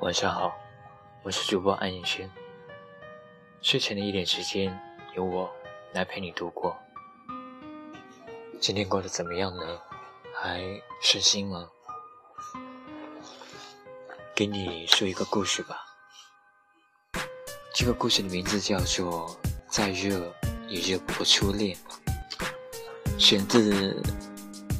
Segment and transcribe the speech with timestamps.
[0.00, 0.58] 晚上好，
[1.22, 2.28] 我是主播安逸轩。
[3.60, 4.74] 睡前的一点时间，
[5.14, 5.52] 由我
[5.92, 6.74] 来陪你度过。
[8.58, 9.78] 今天过得怎么样呢？
[10.34, 10.62] 还
[11.02, 11.68] 顺心吗？
[14.34, 15.76] 给你说一个故事吧。
[17.74, 19.28] 这个故事的名字叫做
[19.68, 20.34] 《再热
[20.66, 21.76] 也热不过初恋》，
[23.18, 24.02] 选自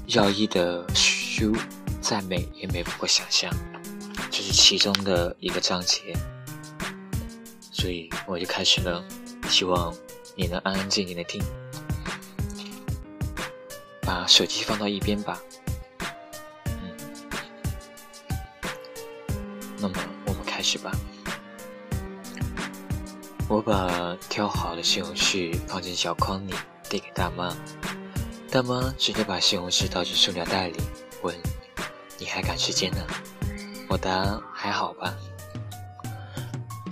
[0.06, 1.52] 耀一的书
[2.00, 3.52] 《再美也美不过想象》。
[4.50, 6.12] 其中的一个章节，
[7.72, 9.02] 所以我就开始了。
[9.48, 9.94] 希望
[10.36, 11.42] 你能安安静静的听，
[14.02, 15.40] 把手机放到一边吧。
[16.66, 16.96] 嗯，
[19.78, 19.94] 那么
[20.26, 20.92] 我们开始吧。
[23.48, 26.54] 我把挑好的西红柿放进小筐里，
[26.88, 27.56] 递给大妈。
[28.50, 30.76] 大妈直接把西红柿倒进塑料袋里，
[31.22, 31.36] 问
[32.18, 33.04] ：“你还赶时间呢？”
[33.90, 35.12] 我答还好吧。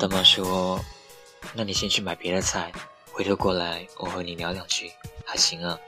[0.00, 0.80] 大妈说
[1.54, 2.72] ：“那你先去买别的菜，
[3.12, 4.90] 回头过来我和你聊两句，
[5.24, 5.78] 还行啊。”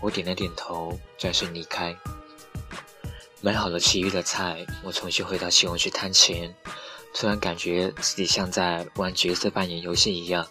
[0.00, 1.92] 我点了点头，转身离开。
[3.40, 6.54] 买好了其余的菜，我重新回到西红柿摊前，
[7.12, 10.46] 突然感觉自己像在玩角色扮演游戏一样。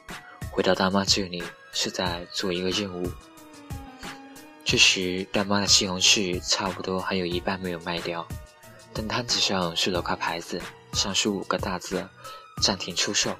[0.52, 1.42] 回到大妈这里
[1.72, 3.10] 是在做一个任务。
[4.66, 8.28] 这时，大妈的西红柿差不多还有一半没有卖掉。
[8.98, 10.60] 但摊子上竖了块牌子，
[10.94, 12.04] 上书五个大字
[12.64, 13.38] ：“暂停出售。”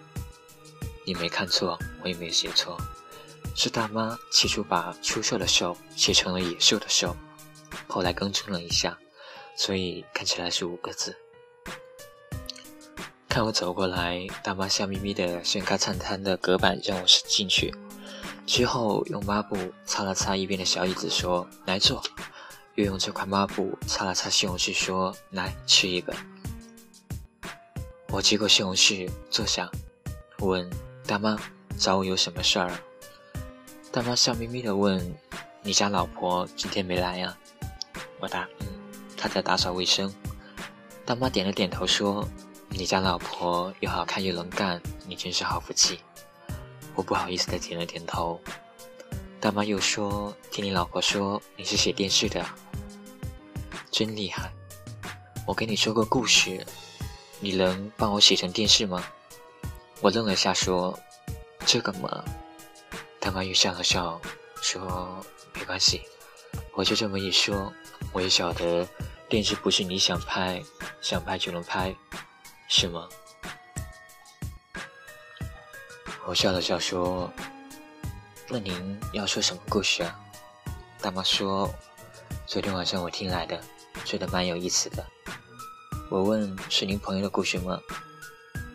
[1.04, 2.78] 你没看错，我也没写错，
[3.56, 7.18] 是大妈起初把“出售”的“售”写成了“野兽”的“兽”，
[7.90, 8.96] 后来更正了一下，
[9.56, 11.18] 所以看起来是五个字。
[13.28, 17.74] 看我走过来，大妈笑眯眯地掀开餐摊的隔板，让我进去，
[18.46, 22.04] 之后用抹布擦了擦一边的小椅子，说：“来坐。”
[22.78, 26.16] 又用这块抹布擦了擦西红柿，说：“来吃一个。”
[28.10, 29.68] 我接过西红柿，坐下，
[30.38, 30.70] 问
[31.08, 31.36] 大妈
[31.76, 32.72] ：“找我有什么事儿？”
[33.92, 35.04] 大妈笑眯眯地问
[35.64, 37.36] ：“你家老婆今天没来呀？”
[38.22, 38.48] 我答：“，
[39.18, 40.14] 她在打扫卫生。”
[41.04, 42.30] 大妈点了点头，说
[42.70, 46.00] ：“你家老婆又好看又能干，你真是好福气。”
[46.94, 48.40] 我不好意思地点了点头。
[49.40, 52.46] 大妈又说：“听你老婆说你是写电视的。”
[53.92, 54.52] 真厉害！
[55.46, 56.66] 我给你说个故事，
[57.40, 59.04] 你能帮我写成电视吗？
[60.02, 60.98] 我愣了下，说
[61.66, 62.24] ：“这个嘛。”
[63.20, 64.20] 大妈又笑了笑，
[64.62, 66.02] 说：“没关系。”
[66.74, 67.72] 我就这么一说，
[68.12, 68.88] 我也晓得
[69.30, 70.62] 电视不是你想拍
[71.02, 71.96] 想拍就能拍，
[72.68, 73.08] 是吗？
[76.26, 77.32] 我笑了笑，说
[78.50, 80.20] ：“那您要说什么故事啊？”
[81.02, 81.70] 大妈说
[82.48, 83.60] ：“昨天晚上我听来的。”
[84.06, 85.04] 觉得蛮有意思的。
[86.10, 87.78] 我问：“是您朋友的故事吗？”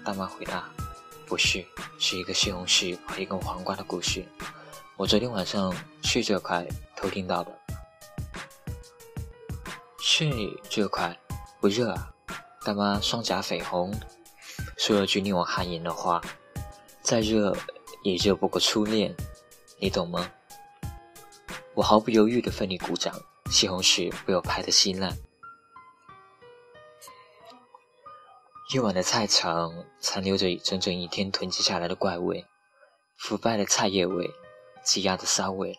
[0.04, 0.68] 大妈回答
[1.24, 1.64] ：“不是，
[1.98, 4.26] 是一个西红柿和一根黄瓜的故事。
[4.96, 6.66] 我昨天晚上睡这块
[6.96, 7.58] 偷听到的。
[10.00, 11.16] 睡这块
[11.60, 12.12] 不热啊？”
[12.64, 13.94] 大妈双颊绯红，
[14.76, 16.20] 说了句令我汗颜的话
[17.00, 17.56] ：“再热
[18.02, 19.14] 也热不过初恋，
[19.82, 20.30] 你懂吗？”
[21.74, 23.12] 我毫不犹豫地奋力鼓掌。
[23.50, 25.18] 西红柿被我拍得稀烂。
[28.72, 32.46] 夜晚的菜场残留着整整一天囤积下来的怪味：
[33.16, 34.32] 腐败的菜叶味、
[34.82, 35.78] 积压的骚味，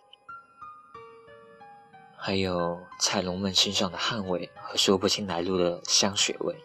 [2.16, 6.56] 还有菜农们身上的汗味和说不清来路的香水味。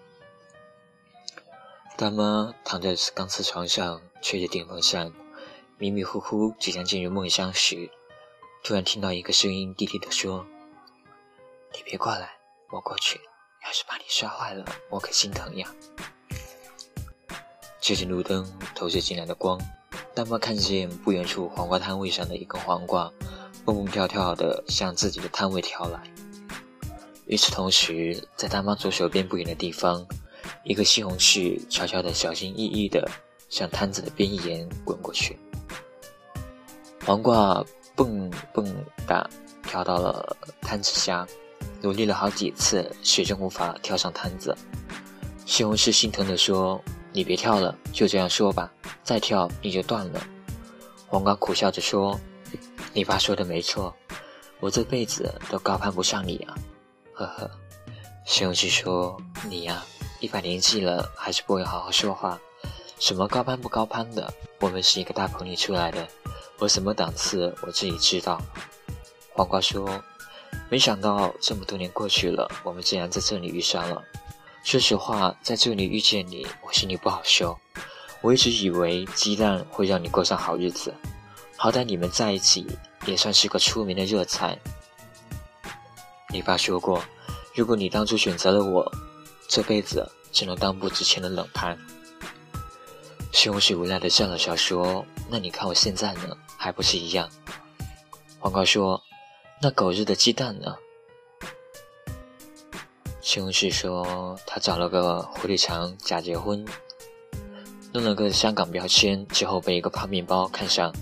[1.96, 5.10] 大妈躺在钢丝床上，吹着电风扇，
[5.80, 7.88] 迷迷糊糊即将进入梦乡时，
[8.64, 10.44] 突然听到一个声音低低地说。
[11.72, 12.32] 你别过来，
[12.70, 13.20] 我过去。
[13.64, 15.72] 要是把你摔坏了，我可心疼呀。
[17.80, 18.44] 借着路灯
[18.74, 19.60] 投射进来的光，
[20.14, 23.12] 大妈看见不远处黄瓜摊位上的一根黄瓜，
[23.64, 26.02] 蹦蹦跳跳地向自己的摊位跳来。
[27.26, 30.04] 与此同时，在大妈左手边不远的地方，
[30.64, 33.08] 一个西红柿悄悄地、小心翼翼地
[33.48, 35.38] 向摊子的边沿滚过去。
[37.08, 37.64] 黄瓜
[37.96, 39.26] 蹦蹦哒
[39.62, 41.26] 跳到了摊子下。
[41.80, 44.54] 努力了好几次，始终无法跳上摊子。
[45.46, 46.78] 西红柿心疼地说
[47.10, 48.70] ：“你别跳了，就这样说吧，
[49.02, 50.20] 再跳你就断了。”
[51.08, 52.20] 黄瓜苦笑着说
[52.92, 53.94] ：“你爸说的没错，
[54.60, 56.54] 我这辈子都高攀不上你啊。”
[57.14, 57.50] 呵呵。
[58.26, 59.16] 西红柿说
[59.48, 59.82] ：“你呀，
[60.20, 62.38] 一把年纪了，还是不会好好说话。
[62.98, 66.06] 什么高攀不高攀的，我们是一个大棚里出来的，
[66.58, 68.40] 我什么档次我自己知道。”
[69.34, 70.02] 黄瓜说。
[70.70, 74.02] 没想到这么多年过去了，我们竟然在这里遇上了。
[74.62, 77.58] 说实话，在这里遇见你，我心里不好受。
[78.20, 80.92] 我一直以为鸡蛋会让你过上好日子，
[81.56, 82.66] 好歹你们在一起
[83.06, 84.58] 也算是个出名的热菜。
[86.30, 87.02] 你爸说过，
[87.54, 88.90] 如果你当初选择了我，
[89.48, 91.78] 这辈子只能当不值钱的冷盘。
[93.32, 97.30] 西红柿无奈的笑了笑，说：“那你看我现在呢，还不是一样？”
[98.38, 99.00] 黄瓜说
[99.62, 100.76] ：“那狗日的鸡蛋呢？”
[103.22, 106.66] 西红柿说：“他找了个火腿肠假结婚，
[107.92, 110.92] 弄了个香港标签，之后被一个泡面包看上，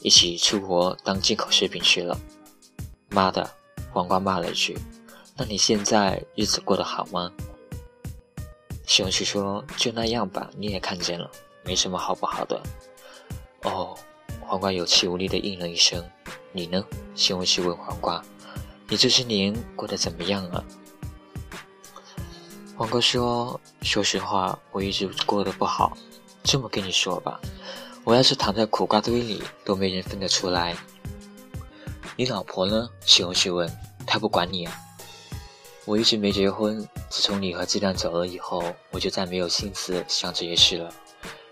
[0.00, 2.18] 一起出国当进口食品去了。”
[3.10, 3.48] 妈的！
[3.92, 4.76] 黄瓜骂了一句
[5.36, 7.30] ：“那你现在日子过得好吗？”
[8.86, 11.30] 西红柿说：“就那样吧，你也看见了，
[11.64, 12.60] 没什么好不好的。”
[13.64, 13.96] 哦，
[14.54, 16.00] 黄瓜有气无力的应了一声
[16.54, 16.84] ：“你呢？”
[17.16, 18.22] 西红柿问黄瓜
[18.86, 20.64] ：“你这些年过得怎么样啊？”
[22.78, 25.98] 黄瓜说：“说实话，我一直过得不好。
[26.44, 27.40] 这么跟你说吧，
[28.04, 30.76] 我要是躺在苦瓜堆里，都没人分得出来。
[32.14, 33.68] 你老婆呢？”西红柿问。
[34.06, 34.72] “她不管你啊。”
[35.84, 36.80] 我一直没结婚。
[37.10, 38.62] 自从你和鸡蛋走了以后，
[38.92, 40.94] 我就再没有心思想这些事了。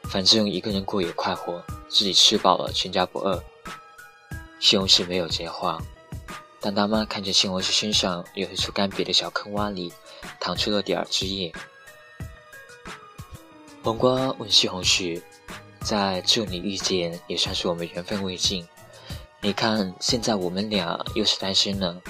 [0.04, 1.60] 反正一个人过也快活，
[1.92, 3.42] 自己吃饱了，全家不饿。
[4.58, 5.78] 西红柿没有接话。
[6.64, 9.92] 但大妈看见西红柿身上有一处干瘪的小坑洼里，
[10.38, 11.52] 淌出了点儿汁液，
[13.82, 15.20] 黄瓜问西红柿
[15.82, 18.64] ：“在这里遇见，也算是我们缘分未尽。
[19.40, 22.00] 你看，现在我们俩又是单身了，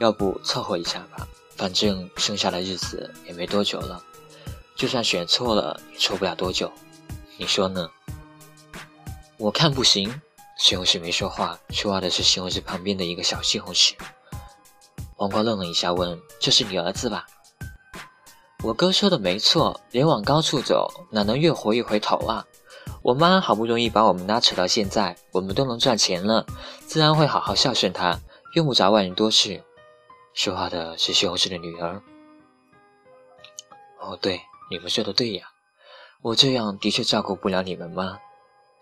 [0.00, 1.28] 要不凑合一下吧？
[1.56, 4.02] 反正剩下的日子也没多久了，
[4.74, 6.72] 就算选错了，也错不了多久。
[7.36, 7.88] 你说呢？”
[9.40, 10.20] 我看不行。
[10.58, 13.94] 西红柿没说话，说话的是西红柿旁边的一个小西红柿。
[15.16, 17.26] 黄瓜愣了一下，问：“这是你儿子吧？”
[18.62, 22.44] 我哥说的没错，人往高处走，哪能越活越回头啊？
[23.02, 26.44] 我妈好不容易把我们拉扯到现在，我们都能赚钱了，
[26.86, 28.20] 自然会好好孝顺她，
[28.54, 29.64] 用不着外人多事。
[30.34, 32.02] 说话的是西红柿的女儿。
[34.00, 34.38] 哦，对，
[34.70, 35.46] 你们说的对呀，
[36.20, 38.18] 我这样的确照顾不了你们吗？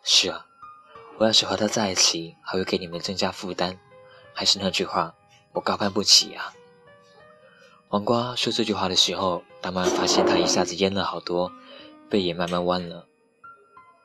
[0.02, 0.46] 是啊。
[1.18, 3.76] 我要是和他在一起，还会给你们增加负担。
[4.32, 5.16] 还是那句话，
[5.52, 6.52] 我高攀不起呀。
[7.88, 11.50] 黄瓜说这句话的时候，大妈发现他一下子蔫了好多，
[12.08, 13.08] 背也慢慢弯了。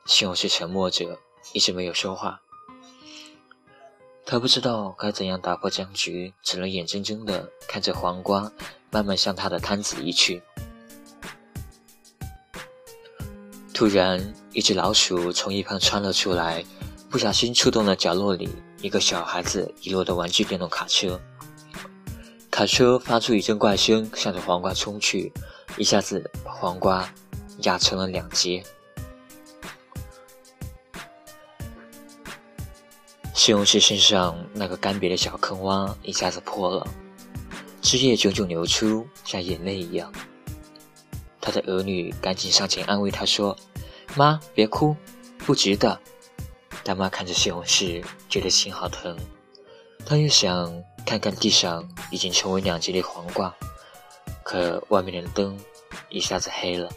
[0.06, 1.18] 西红柿沉默着，
[1.52, 2.40] 一直没有说话。
[4.26, 8.50] 他不知道该怎样打破僵局，只能眼睁睁地看着黄瓜
[8.90, 10.42] 慢慢向他的摊子移去。
[13.72, 16.64] 突然，一只老鼠从一旁窜了出来。
[17.14, 18.48] 不小心触动了角落里
[18.82, 21.20] 一个小孩子遗落的玩具电动卡车，
[22.50, 25.32] 卡车发出一阵怪声，向着黄瓜冲去，
[25.78, 27.08] 一下子把黄瓜
[27.58, 28.64] 压成了两截。
[33.32, 36.84] 西红柿身上那个干瘪的小坑洼一下子破了，
[37.80, 40.12] 汁液炯炯流出，像眼泪一样。
[41.40, 43.56] 他的儿女赶紧上前安慰他说
[44.18, 44.96] ：“妈，别哭，
[45.38, 45.96] 不值得。”
[46.84, 49.18] 大妈看着西红柿，觉得心好疼。
[50.04, 50.70] 她又想
[51.06, 53.52] 看看地上已经成为两截的黄瓜，
[54.44, 55.58] 可外面的灯
[56.10, 56.90] 一下子黑了。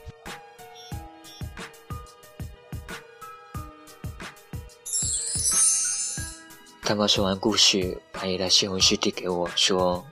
[6.83, 10.05] 大妈说完故事，把一袋西红柿递给我，说：“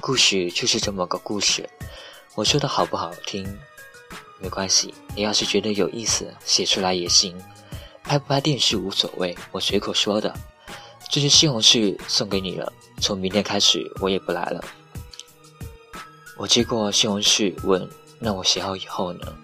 [0.00, 1.68] 故事就是这么个故事。
[2.36, 3.58] 我说的好不好听？
[4.38, 7.36] 没关系，你要是觉得有意思，写出来也行。”
[8.06, 10.32] 拍不拍电视无所谓，我随口说的。
[11.10, 14.64] 这些西红柿送给你了，从明天开始我也不来了。
[16.36, 17.88] 我接过西红柿，问
[18.20, 19.36] ：“那我写好以后呢？”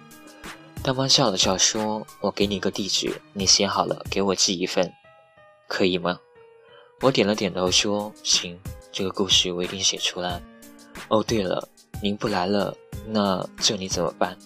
[0.81, 4.93] 大妈笑了笑说：“我给你个地址，你写好了给我寄一份，
[5.67, 6.21] 可以吗？”
[7.03, 8.57] 我点了点头说：“行，
[8.93, 10.41] 这个故事我一定写出来。”
[11.09, 11.69] 哦，对了，
[12.01, 12.77] 您不来了，
[13.09, 14.39] 那这你怎么办？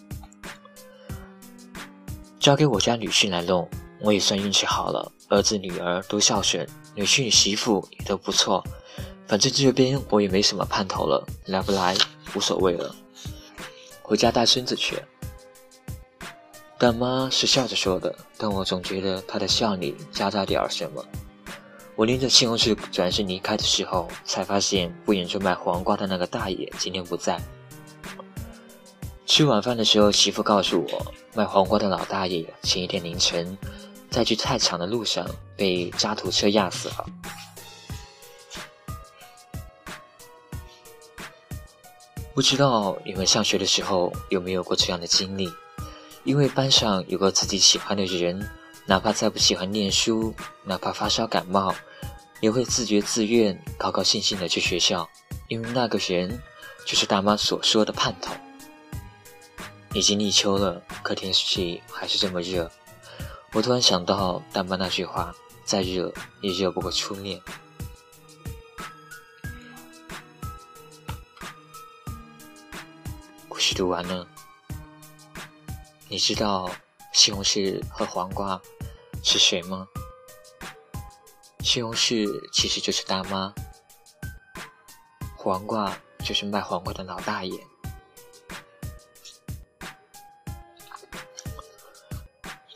[2.40, 3.68] 交给我家女婿来弄。
[4.00, 8.62] 我也算运气好了，儿子女儿都孝顺，女婿媳妇也都不错。
[9.26, 11.97] 反正这边我也没什么盼头了，来不来
[12.35, 12.95] 无所谓了。
[14.03, 15.03] 回家带孙子去。
[16.79, 21.05] 大妈是笑着说的，但我总觉得她的笑里夹杂点儿什么。
[21.97, 27.41] 我拎着西红柿转身离开的时候，才发现不远处卖黄瓜的那个大爷今天不在。
[29.25, 33.57] 吃晚饭的时候，媳妇告诉我，卖黄瓜的老大爷前一天凌晨。
[34.16, 37.04] 在去菜场的路上被渣土车压死了。
[42.35, 45.52] 不知道你们上学的时候有没有过这样的经历？
[46.25, 48.50] 因为班上有个自己喜欢的人，
[48.87, 51.75] 哪怕再不喜欢念书，哪怕发烧感冒，
[52.40, 55.06] 也会自觉自愿、高高兴兴的去学校，
[55.49, 56.40] 因为那个人
[56.87, 58.32] 就是大妈所说的盼头。
[59.92, 62.70] 已经立秋了，可天气还是这么热。
[63.53, 65.35] 我突然想到大妈那句话
[65.65, 66.12] ：“再热
[66.43, 67.41] 也热不过初恋。”
[73.49, 74.26] 故事读完了，
[76.09, 76.71] 你知道
[77.12, 78.61] 西红柿和黄瓜
[79.23, 79.88] 是谁吗？
[81.61, 83.55] 西红柿其实就是大妈，
[85.35, 87.59] 黄瓜就是卖黄瓜的老大爷。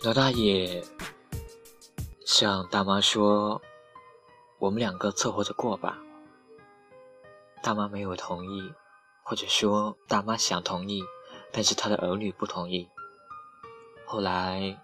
[0.03, 0.83] 老大爷
[2.25, 3.61] 向大妈说
[4.59, 5.99] ：“我们两个凑合着过吧。”
[7.63, 8.73] 大妈没有同意，
[9.23, 11.05] 或者说大妈想同意，
[11.53, 12.89] 但是她的儿女不同意。
[14.07, 14.81] 后来，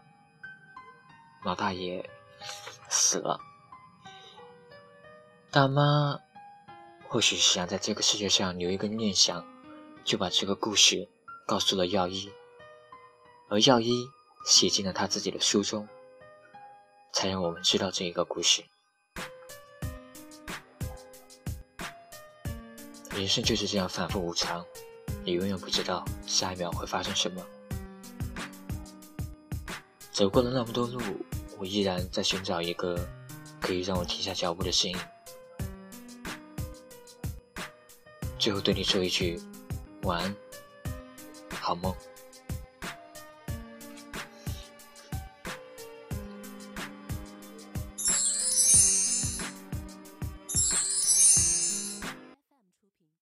[1.47, 2.11] 老大爷
[2.91, 3.41] 死了。
[5.51, 6.21] 大妈
[7.09, 9.47] 或许是想在这个世界上留一个念想，
[10.05, 11.09] 就把这个故事
[11.47, 12.31] 告诉了耀一，
[13.49, 14.07] 而耀一。
[14.47, 15.87] 写进了他自己的书中，
[17.13, 18.65] 才让我们知道这一个故事。
[23.11, 24.65] 人生就是这样反复无常，
[25.25, 27.45] 你永远不知道下一秒会发生什么。
[30.13, 31.01] 走过了那么多路，
[31.59, 32.97] 我依然在寻找一个
[33.61, 34.97] 可以让我停下脚步的声音。
[38.39, 39.41] 最后对你说一句
[40.03, 40.37] 晚安，
[41.51, 41.93] 好梦。